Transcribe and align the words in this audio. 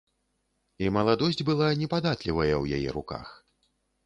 І 0.85 0.87
маладосць 0.95 1.45
была 1.49 1.67
непадатлівая 1.83 2.49
ў 2.63 2.65
яе 2.79 2.89
руках. 2.97 3.27